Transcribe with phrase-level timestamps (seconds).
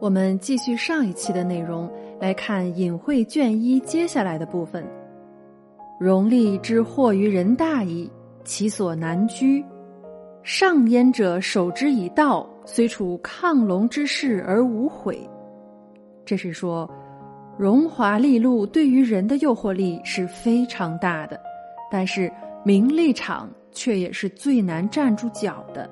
[0.00, 4.86] 我们继续上一期的内容，来看隐晦卷一接下来的部分。
[5.98, 8.08] 荣利之祸于人大矣，
[8.44, 9.64] 其所难居。
[10.44, 15.18] 上焉者守之以道，虽处亢龙之势而无悔。
[16.24, 16.88] 这是说，
[17.58, 21.40] 荣华利禄对于人的诱惑力是非常大的，
[21.90, 22.30] 但是
[22.64, 25.90] 名利场却也是最难站住脚的。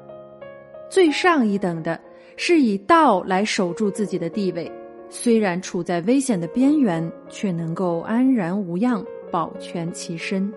[0.89, 2.01] 最上一等的。
[2.37, 4.71] 是以道来守住自己的地位，
[5.09, 10.53] 虽然处在危险的边缘，却能够安然无恙，保全其身。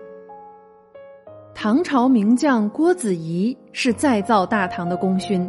[1.54, 5.48] 唐朝名将郭子仪是再造大唐的功勋，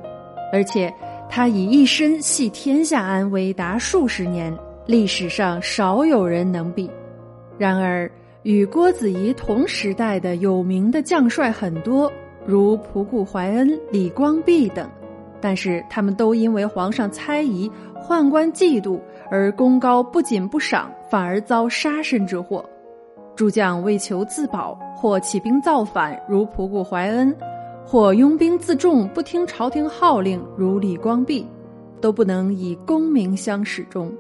[0.51, 0.93] 而且
[1.29, 6.89] 他以一身系天下安危达数十年，历史上少有人能比。
[7.57, 8.09] 然而，
[8.43, 12.11] 与郭子仪同时代的有名的将帅很多，
[12.45, 14.89] 如仆固怀恩、李光弼等。
[15.41, 18.99] 但是他们都因为皇上猜疑、宦官嫉妒
[19.29, 22.63] 而功高不仅不赏，反而遭杀身之祸。
[23.35, 27.33] 诸将为求自保，或起兵造反，如仆固怀恩；
[27.83, 31.47] 或拥兵自重，不听朝廷号令，如李光弼，
[31.99, 34.11] 都不能以功名相始终。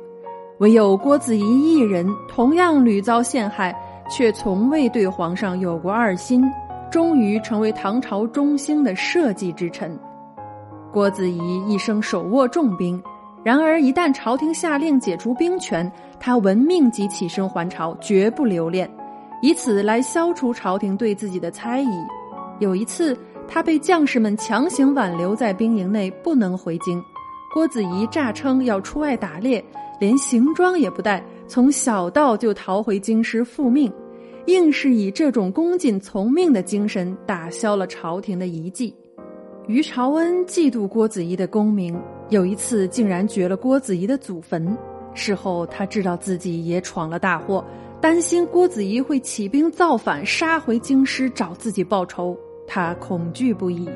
[0.57, 3.75] 唯有郭子仪一人，同样屡遭陷害，
[4.09, 6.43] 却从未对皇上有过二心，
[6.89, 9.99] 终于成为唐朝中兴的社稷之臣。
[10.91, 13.01] 郭子仪一生手握重兵，
[13.43, 15.89] 然而一旦朝廷下令解除兵权，
[16.19, 18.89] 他闻命即起身还朝，绝不留恋，
[19.41, 22.05] 以此来消除朝廷对自己的猜疑。
[22.59, 23.17] 有一次，
[23.47, 27.01] 他被将士们强行挽留在兵营内，不能回京。
[27.53, 29.63] 郭子仪诈称要出外打猎，
[29.97, 33.89] 连行装也不带，从小道就逃回京师复命，
[34.47, 38.93] 硬是以这种恭谨从命的精神打消了朝廷的疑忌。
[39.67, 41.97] 于朝恩嫉妒郭子仪的功名，
[42.29, 44.75] 有一次竟然掘了郭子仪的祖坟。
[45.13, 47.63] 事后他知道自己也闯了大祸，
[48.01, 52.35] 担心郭子仪会起兵造反，杀回京师找自己报仇，
[52.65, 53.87] 他恐惧不已。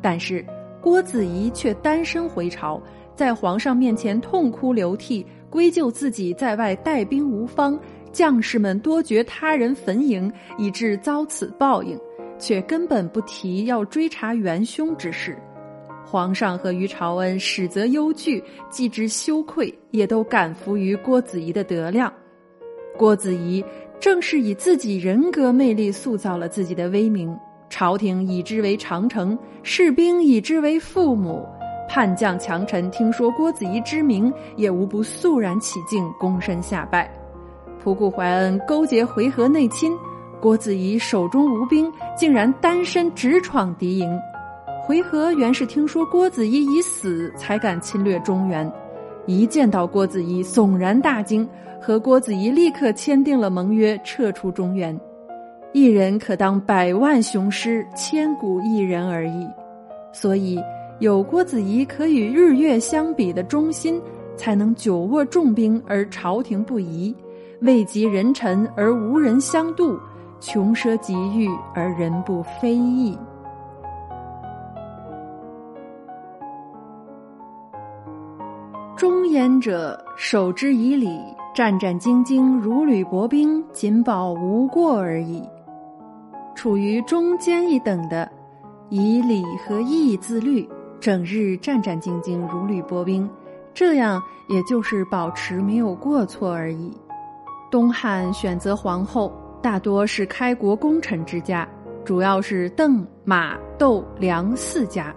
[0.00, 0.44] 但是
[0.80, 2.80] 郭子仪却单身回朝，
[3.14, 7.78] 在皇上面前痛哭流涕，归咎自己在外带兵无方，
[8.10, 11.98] 将士们多掘他人坟茔，以致遭此报应。
[12.40, 15.38] 却根本不提要追查元凶之事，
[16.04, 22.12] 皇上和于朝恩始则忧惧，既知羞愧，也都感服于郭子仪的德量。
[22.96, 23.64] 郭子仪
[24.00, 27.36] 正是以自己人格魅力塑造了自己的威名，
[27.68, 31.46] 朝廷以之为长城，士兵以之为父母，
[31.88, 37.08] 叛将强臣听说郭子仪之名，也无不肃然起敬，躬身下拜。
[37.82, 39.96] 仆固怀恩勾结回纥内侵。
[40.40, 44.10] 郭子仪手中无兵，竟然单身直闯敌营。
[44.82, 48.70] 回纥原是听说郭子仪已死，才敢侵略中原。
[49.26, 51.46] 一见到郭子仪，悚然大惊，
[51.80, 54.98] 和郭子仪立刻签订了盟约，撤出中原。
[55.72, 59.46] 一人可当百万雄师，千古一人而已。
[60.12, 60.58] 所以，
[60.98, 64.00] 有郭子仪可与日月相比的忠心，
[64.36, 67.14] 才能久握重兵而朝廷不疑，
[67.60, 69.96] 位极人臣而无人相妒。
[70.40, 73.16] 穷奢极欲而人不非议。
[78.96, 81.20] 忠言者守之以礼，
[81.54, 85.46] 战战兢兢如履薄冰，仅保无过而已。
[86.54, 88.30] 处于中间一等的，
[88.88, 90.68] 以礼和义自律，
[90.98, 93.28] 整日战战兢兢如履薄冰，
[93.72, 96.94] 这样也就是保持没有过错而已。
[97.70, 99.30] 东汉选择皇后。
[99.62, 101.68] 大多是开国功臣之家，
[102.02, 105.14] 主要是邓、马、窦、梁四家，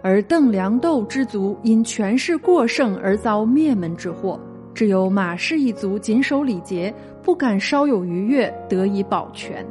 [0.00, 4.40] 而邓、梁、窦之族因权势过盛而遭灭门之祸，
[4.72, 6.92] 只有马氏一族谨守礼节，
[7.22, 9.64] 不敢稍有逾越，得以保全。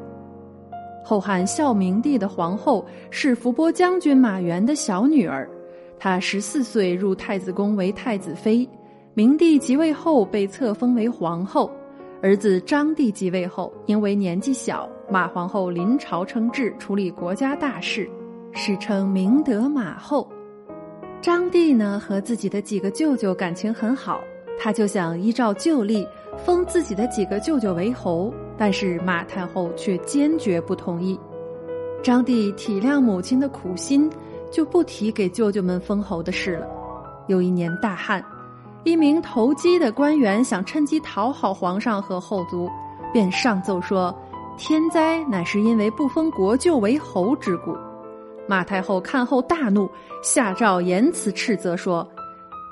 [1.04, 5.50] 后汉孝明帝的皇后是伏波将军马援的小女儿，
[5.98, 8.68] 她十四岁入太子宫为太子妃，
[9.16, 11.70] 明帝即位后被册封为皇后。
[12.24, 18.10] 儿子张帝即位后，因为年纪小，马皇后临朝称制，处理国家大事，
[18.54, 20.26] 史称明德马后。
[21.22, 24.22] 张帝呢和自己的几个舅舅感情很好，
[24.58, 26.08] 他就想依照旧例
[26.46, 31.20] 封自己的几个舅舅为侯，但是马太后却坚决不同意。
[32.02, 34.10] 张帝体谅母亲的苦心，
[34.50, 36.66] 就不提给舅舅们封侯的事了。
[37.28, 38.24] 有一年大旱。
[38.84, 42.70] 一名投机的官员想趁机讨好皇上和后族，
[43.14, 44.14] 便上奏说
[44.58, 47.74] ：“天灾乃是因为不封国舅为侯之故。”
[48.46, 49.90] 马太后看后大怒，
[50.22, 52.06] 下诏严辞斥责说：“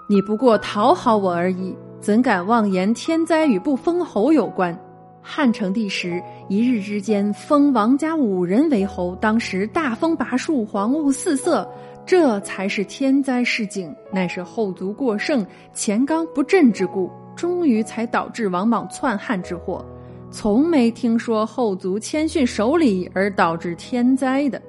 [0.06, 4.78] 你不过讨好我而已，怎敢妄言天灾与不封侯有关？
[5.22, 11.66] 汉成帝时，一日之间封王家五人为侯，当时大风拔树，黄雾四色，
[12.12, 19.81] 这才是天灾示警，乃是后族过剩、钱纲不振之故，终于才导致王莽篡汉之祸。
[20.30, 24.62] 从没听说后族谦逊守礼而导致天灾的。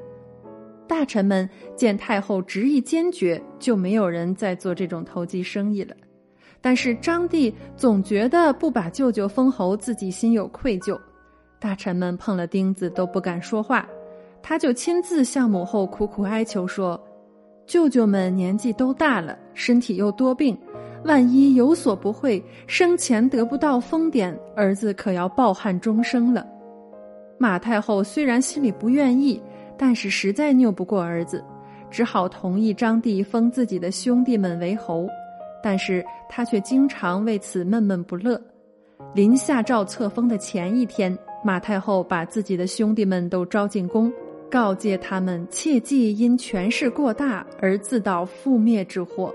[0.86, 5.96] 大臣们见太后执意坚决，就没有人再做这种投机生意了。
[6.60, 10.96] 但是张帝总觉得不把舅舅封侯，自己心有愧疚。
[11.58, 13.84] 大臣们碰了钉子都不敢说话，
[14.40, 17.02] 他就亲自向母后苦苦哀求说
[17.66, 20.56] ：“舅舅们年纪都大了，身体又多病。”
[21.04, 26.46] 万一有所不会，生前得不到封典，儿子可要抱憾终生了。
[27.38, 29.42] 马太后虽然心里不愿意，
[29.76, 31.44] 但是实在拗不过儿子，
[31.90, 35.08] 只好同意张帝封自己的兄弟们为侯。
[35.60, 38.40] 但是他却经常为此闷闷不乐。
[39.12, 44.12] 临下诏册封的前一天，马太后把自己的兄弟们都招进宫，
[44.52, 49.34] 告诫他们切忌因权势过大而自导覆灭之祸。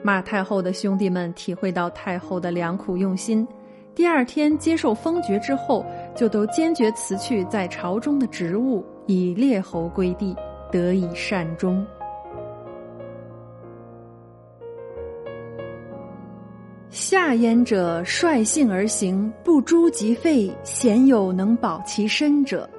[0.00, 3.44] 马太后的兄弟们体会到太后的良苦用心，
[3.96, 10.36] 第二天接受封爵之后，就都坚决辞去在朝中的职务，以列侯归地，
[10.70, 11.84] 得以善终。
[16.90, 22.70] 下焉者率性而行，不诛即废，鲜有能保其身者。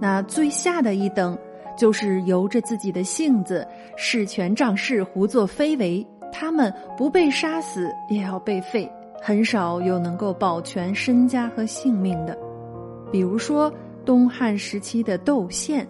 [0.00, 1.36] 那最下的一等，
[1.76, 3.66] 就是由着自己的性子，
[3.96, 6.06] 恃权仗势，胡作非为。
[6.32, 8.90] 他们不被杀死也要被废，
[9.22, 12.36] 很少有能够保全身家和性命的。
[13.10, 13.72] 比如说
[14.04, 15.86] 东汉时期的窦宪，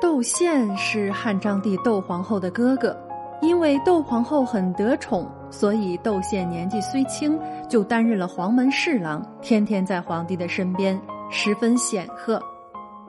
[0.00, 2.96] 窦宪是汉章帝窦皇后的哥哥，
[3.40, 7.38] 因为窦皇后很得宠，所以窦宪年纪虽轻，
[7.68, 11.00] 就担任了黄门侍郎，天天在皇帝的身边，
[11.30, 12.42] 十分显赫。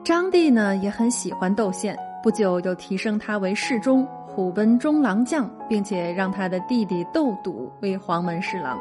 [0.04, 4.06] 张帝呢也很喜欢窦宪，不久就提升他为侍中。
[4.26, 8.78] 虎贲中郎将，并且让他的弟弟窦笃为黄门侍郎。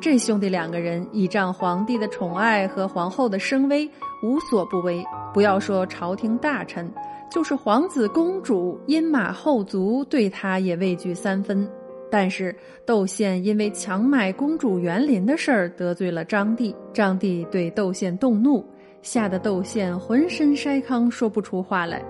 [0.00, 3.88] 这兄弟两个人倚仗皇帝的宠爱和皇后的声威，
[4.24, 5.04] 无所不为。
[5.32, 6.90] 不要说朝廷大臣，
[7.30, 11.68] 就是皇子公主、阴马后族，对他也畏惧三分。
[12.10, 18.64] 但是窦宪因为强买公主园林的事儿得罪了张帝，张帝对窦宪动怒，
[19.08, 22.04] 吓得窦宪浑身筛糠，说不出话来。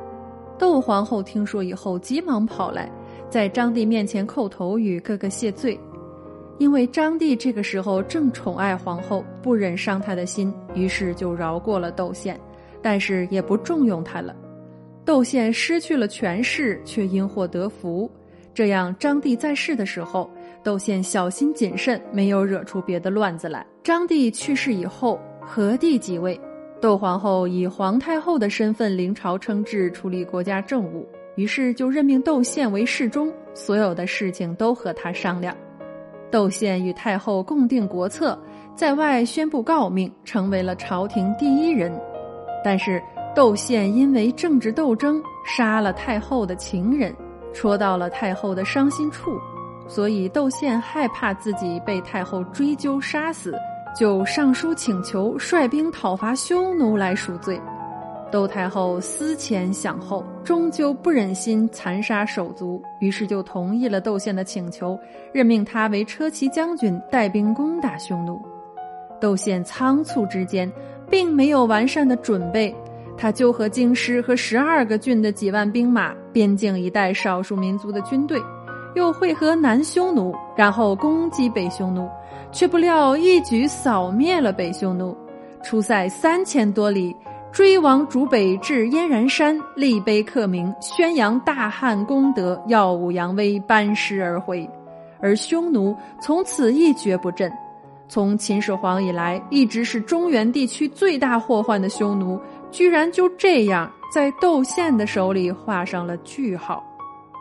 [0.58, 2.90] 窦皇后听说以后，急忙跑来，
[3.30, 5.78] 在张帝面前叩头与哥哥谢罪。
[6.58, 12.36] 因为张帝这个时候正宠爱皇后，不忍伤她的心，于是就饶过了窦宪，
[12.82, 14.34] 但是也不重用他了。
[15.04, 18.10] 窦宪失去了权势，却因祸得福。
[18.52, 20.28] 这样，张帝在世的时候，
[20.64, 23.64] 窦宪小心谨慎，没有惹出别的乱子来。
[23.84, 26.36] 张帝去世以后，何帝即位。
[26.80, 31.04] 窦皇后以皇太后的身份临朝称制，处理国家政务，
[31.34, 35.56] 于是就任命窦宪为侍中，所有的事情都和他商量。
[36.30, 38.38] 窦宪与太后共定国策，
[38.76, 41.92] 在外宣布诰命，成为了朝廷第一人。
[42.62, 43.02] 但是
[43.34, 47.12] 窦宪因为政治斗争，杀了太后的情人，
[47.52, 49.32] 戳到了太后的伤心处，
[49.88, 53.52] 所以窦宪害怕自己被太后追究杀死。
[53.94, 57.60] 就上书请求率兵讨伐匈奴来赎罪，
[58.30, 64.96] 窦太后思前想后，终究不忍心残杀手足，于是就同意了窦宪的请求，
[65.32, 68.40] 任命他为车骑将军，带兵攻打匈奴。
[69.20, 70.70] 窦宪仓促之间，
[71.10, 72.72] 并没有完善的准备，
[73.16, 78.40] 他就和京师和十二个郡的几万兵马，边境一带少数民族的军队，
[78.94, 82.08] 又会合南匈奴，然后攻击北匈奴。
[82.50, 85.14] 却不料一举扫灭了北匈奴，
[85.62, 87.14] 出塞三千多里，
[87.52, 94.68] 追王逐北至燕然山，立碑刻名，宣扬大汉功德，耀武扬威，班师而回。
[95.20, 97.52] 而匈奴从此一蹶不振。
[98.08, 102.40] 从秦始皇以来，一直是中原地区最大祸患的匈奴，
[102.70, 106.82] 居然就这样在窦宪的手里画上了句号。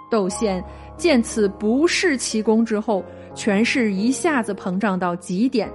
[0.10, 0.62] 窦宪
[0.98, 3.04] 见此不世奇功之后。
[3.36, 5.70] 权势一下子膨胀到极点，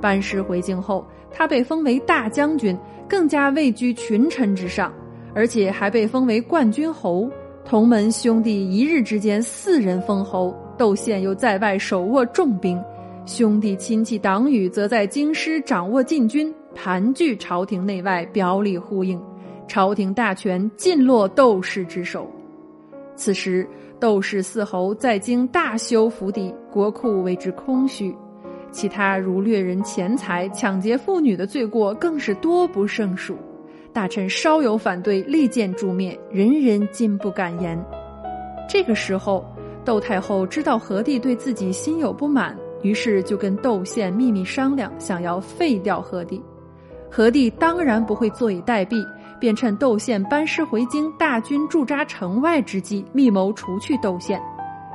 [0.00, 2.74] 班师回京后，他被封为大将军，
[3.06, 4.90] 更加位居群臣之上，
[5.34, 7.30] 而且还被封为冠军侯。
[7.62, 12.82] 同门兄弟一日之间四人封侯，窦宪又在外手握重兵，
[13.26, 19.20] 兄弟亲戚党羽则在京师掌握禁军，盘踞朝廷内外，表里呼应，
[19.68, 22.26] 朝廷大权尽落窦氏之手。
[23.14, 23.68] 此时。
[24.04, 28.14] 窦氏四侯在京大修府邸，国库为之空虚。
[28.70, 33.34] 其他如掠人钱财、抢劫妇女的罪过更是多不胜数。
[33.94, 37.82] 大臣稍有反对，立剑诛灭，人人禁不敢言。
[38.68, 39.42] 这个时候，
[39.86, 46.42] 窦太后知道何帝对自己心有不满，于是就跟窦宪秘密商量，想要废掉何帝。
[47.10, 49.02] 何帝当然不会坐以待毙，
[49.44, 54.40] 便趁窦宪班师回京、大军驻扎城外之际，密谋除去窦宪。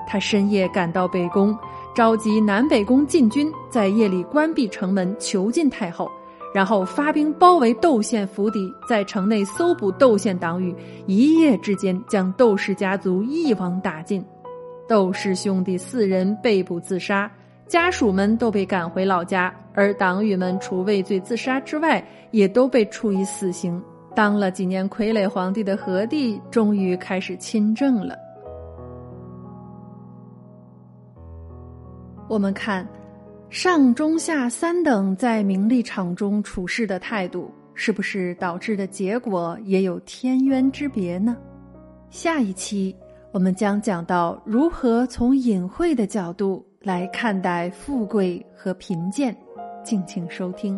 [0.07, 1.55] 他深夜赶到北宫。
[1.93, 6.09] 召集南北宫禁军，在夜里关闭城门，囚禁太后，
[6.51, 10.75] 然后发兵包围窦宪府邸，在城内搜捕窦宪党羽，
[11.05, 14.25] 一夜之间将窦氏家族一网打尽。
[14.87, 17.31] 窦氏兄弟四人被捕自杀，
[17.67, 23.79] 家属们都被赶回老家，而党羽们除畏罪自杀之外，也都被处以死刑。
[24.19, 28.17] 当了几年傀儡皇帝的何帝，终于开始亲政了。
[32.27, 32.85] 我们看，
[33.49, 41.37] 上中下三等在名利场中处事的态度，是不是导致的结果也有天渊之别呢？
[42.09, 42.93] 下一期
[43.31, 49.33] 我们将讲到如何从隐晦的角度来看待富贵和贫贱，
[49.81, 50.77] 敬请收听。